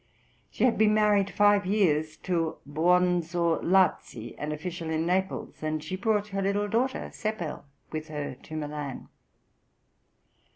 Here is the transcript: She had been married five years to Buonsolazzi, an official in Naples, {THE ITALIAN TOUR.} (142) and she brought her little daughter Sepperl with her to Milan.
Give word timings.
She 0.49 0.63
had 0.63 0.79
been 0.79 0.95
married 0.95 1.29
five 1.29 1.63
years 1.63 2.17
to 2.23 2.57
Buonsolazzi, 2.67 4.33
an 4.39 4.51
official 4.51 4.89
in 4.89 5.05
Naples, 5.05 5.57
{THE 5.59 5.59
ITALIAN 5.59 5.59
TOUR.} 5.59 5.65
(142) 5.67 5.67
and 5.75 5.83
she 5.83 5.95
brought 5.95 6.27
her 6.29 6.41
little 6.41 6.67
daughter 6.67 7.11
Sepperl 7.13 7.65
with 7.91 8.07
her 8.07 8.33
to 8.33 8.55
Milan. 8.55 9.09